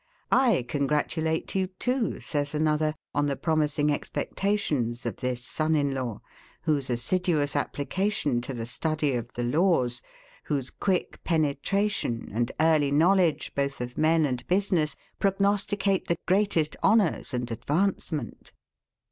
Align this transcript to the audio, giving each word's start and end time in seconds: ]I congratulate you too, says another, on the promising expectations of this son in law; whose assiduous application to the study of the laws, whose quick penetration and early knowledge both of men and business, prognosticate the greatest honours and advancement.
]I 0.31 0.65
congratulate 0.67 1.53
you 1.53 1.67
too, 1.67 2.19
says 2.21 2.55
another, 2.55 2.95
on 3.13 3.27
the 3.27 3.35
promising 3.35 3.91
expectations 3.91 5.05
of 5.05 5.17
this 5.17 5.43
son 5.43 5.75
in 5.75 5.93
law; 5.93 6.21
whose 6.63 6.89
assiduous 6.89 7.55
application 7.55 8.41
to 8.41 8.55
the 8.55 8.65
study 8.65 9.13
of 9.13 9.31
the 9.33 9.43
laws, 9.43 10.01
whose 10.45 10.71
quick 10.71 11.23
penetration 11.23 12.31
and 12.33 12.51
early 12.59 12.89
knowledge 12.89 13.53
both 13.53 13.79
of 13.79 13.95
men 13.95 14.25
and 14.25 14.47
business, 14.47 14.95
prognosticate 15.19 16.07
the 16.07 16.17
greatest 16.25 16.75
honours 16.83 17.31
and 17.31 17.51
advancement. 17.51 18.53